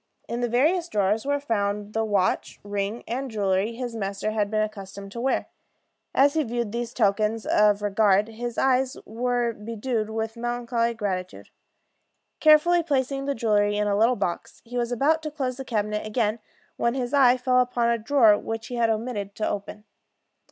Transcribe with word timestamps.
In 0.27 0.41
the 0.41 0.49
various 0.49 0.89
drawers 0.89 1.27
were 1.27 1.39
found 1.39 1.93
the 1.93 2.03
watch, 2.03 2.59
rings, 2.63 3.03
and 3.07 3.29
jewelry 3.29 3.73
his 3.75 3.95
master 3.95 4.31
had 4.31 4.49
been 4.49 4.63
accustomed 4.63 5.11
to 5.11 5.21
wear. 5.21 5.47
As 6.15 6.33
he 6.33 6.41
viewed 6.41 6.71
these 6.71 6.91
tokens 6.91 7.45
of 7.45 7.83
regard, 7.83 8.27
his 8.29 8.57
eyes 8.57 8.97
were 9.05 9.53
bedewed 9.53 10.09
with 10.09 10.35
melancholy 10.35 10.95
gratitude. 10.95 11.49
Carefully 12.39 12.81
placing 12.81 13.25
the 13.25 13.35
jewelry 13.35 13.77
in 13.77 13.85
a 13.87 13.95
little 13.95 14.15
box, 14.15 14.59
he 14.65 14.75
was 14.75 14.91
about 14.91 15.21
to 15.21 15.29
close 15.29 15.57
the 15.57 15.63
cabinet 15.65 16.03
again, 16.03 16.39
when 16.77 16.95
his 16.95 17.13
eye 17.13 17.37
fell 17.37 17.59
upon 17.59 17.89
a 17.91 17.99
drawer 17.99 18.39
which 18.39 18.65
he 18.69 18.77
had 18.77 18.89
omitted 18.89 19.35
to 19.35 19.47
open. 19.47 19.83